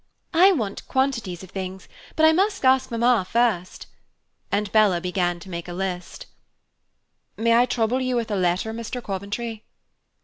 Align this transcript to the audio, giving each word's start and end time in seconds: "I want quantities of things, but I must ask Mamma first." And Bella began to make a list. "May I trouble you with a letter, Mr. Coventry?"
"I 0.33 0.51
want 0.51 0.87
quantities 0.87 1.43
of 1.43 1.51
things, 1.51 1.87
but 2.15 2.25
I 2.25 2.31
must 2.31 2.65
ask 2.65 2.89
Mamma 2.89 3.23
first." 3.29 3.85
And 4.51 4.71
Bella 4.71 4.99
began 4.99 5.39
to 5.41 5.47
make 5.51 5.67
a 5.67 5.73
list. 5.73 6.25
"May 7.37 7.53
I 7.55 7.67
trouble 7.67 8.01
you 8.01 8.15
with 8.15 8.31
a 8.31 8.35
letter, 8.35 8.73
Mr. 8.73 9.03
Coventry?" 9.03 9.63